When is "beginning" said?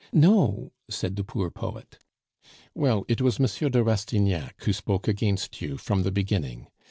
6.11-6.65